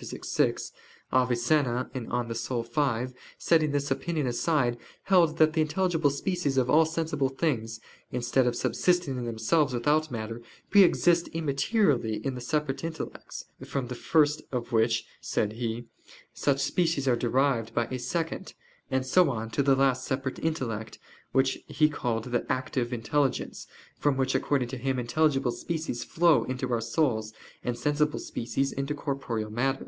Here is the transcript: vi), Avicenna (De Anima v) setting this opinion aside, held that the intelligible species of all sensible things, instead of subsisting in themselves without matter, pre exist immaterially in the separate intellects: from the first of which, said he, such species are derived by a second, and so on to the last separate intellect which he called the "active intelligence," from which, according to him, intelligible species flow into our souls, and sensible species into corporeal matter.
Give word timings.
vi), 0.00 0.52
Avicenna 1.12 1.90
(De 1.92 1.98
Anima 2.06 3.02
v) 3.06 3.14
setting 3.36 3.72
this 3.72 3.90
opinion 3.90 4.28
aside, 4.28 4.78
held 5.02 5.38
that 5.38 5.52
the 5.54 5.60
intelligible 5.60 6.08
species 6.10 6.56
of 6.56 6.70
all 6.70 6.86
sensible 6.86 7.28
things, 7.28 7.80
instead 8.12 8.46
of 8.46 8.54
subsisting 8.54 9.16
in 9.18 9.24
themselves 9.24 9.74
without 9.74 10.08
matter, 10.08 10.40
pre 10.70 10.84
exist 10.84 11.26
immaterially 11.34 12.24
in 12.24 12.36
the 12.36 12.40
separate 12.40 12.84
intellects: 12.84 13.46
from 13.64 13.88
the 13.88 13.96
first 13.96 14.40
of 14.52 14.70
which, 14.70 15.04
said 15.20 15.54
he, 15.54 15.86
such 16.32 16.60
species 16.60 17.08
are 17.08 17.16
derived 17.16 17.74
by 17.74 17.86
a 17.86 17.98
second, 17.98 18.54
and 18.92 19.04
so 19.04 19.28
on 19.30 19.50
to 19.50 19.64
the 19.64 19.74
last 19.74 20.04
separate 20.04 20.38
intellect 20.38 21.00
which 21.32 21.58
he 21.66 21.88
called 21.90 22.24
the 22.26 22.46
"active 22.50 22.92
intelligence," 22.92 23.66
from 23.98 24.16
which, 24.16 24.34
according 24.36 24.68
to 24.68 24.78
him, 24.78 24.96
intelligible 24.98 25.50
species 25.50 26.02
flow 26.04 26.44
into 26.44 26.72
our 26.72 26.80
souls, 26.80 27.34
and 27.64 27.76
sensible 27.76 28.18
species 28.20 28.70
into 28.70 28.94
corporeal 28.94 29.50
matter. 29.50 29.86